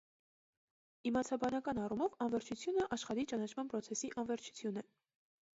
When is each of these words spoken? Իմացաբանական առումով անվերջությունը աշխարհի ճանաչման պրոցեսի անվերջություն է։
Իմացաբանական 1.09 1.81
առումով 1.83 2.17
անվերջությունը 2.27 2.89
աշխարհի 2.97 3.29
ճանաչման 3.33 3.73
պրոցեսի 3.75 4.13
անվերջություն 4.23 4.85
է։ 4.85 4.87